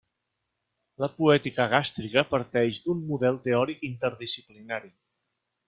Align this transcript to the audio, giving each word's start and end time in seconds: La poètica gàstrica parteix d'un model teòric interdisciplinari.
La 1.03 1.09
poètica 1.17 1.67
gàstrica 1.73 2.23
parteix 2.31 2.81
d'un 2.87 3.05
model 3.13 3.39
teòric 3.47 3.85
interdisciplinari. 3.93 4.95